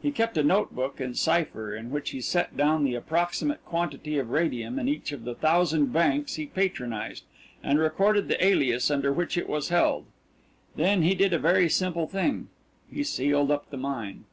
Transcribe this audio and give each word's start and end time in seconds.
He 0.00 0.12
kept 0.12 0.38
a 0.38 0.44
note 0.44 0.72
book 0.72 1.00
in 1.00 1.14
cipher 1.16 1.74
in 1.74 1.90
which 1.90 2.10
he 2.10 2.20
set 2.20 2.56
down 2.56 2.84
the 2.84 2.94
approximate 2.94 3.64
quantity 3.64 4.16
of 4.16 4.30
radium 4.30 4.78
in 4.78 4.86
each 4.88 5.10
of 5.10 5.24
the 5.24 5.34
thousand 5.34 5.92
banks 5.92 6.36
he 6.36 6.46
patronised, 6.46 7.24
and 7.60 7.80
recorded 7.80 8.28
the 8.28 8.38
alias 8.44 8.88
under 8.88 9.12
which 9.12 9.36
it 9.36 9.48
was 9.48 9.70
held. 9.70 10.04
Then 10.76 11.02
he 11.02 11.16
did 11.16 11.32
a 11.32 11.40
very 11.40 11.68
simple 11.68 12.06
thing 12.06 12.50
he 12.88 13.02
sealed 13.02 13.50
up 13.50 13.70
the 13.70 13.76
mine. 13.76 14.26